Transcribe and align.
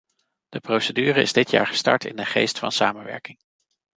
De 0.49 0.59
procedure 0.59 1.17
is 1.21 1.33
dit 1.33 1.49
jaar 1.49 1.67
gestart 1.67 2.05
in 2.05 2.19
een 2.19 2.25
geest 2.25 2.59
van 2.59 2.71
samenwerking. 2.71 3.37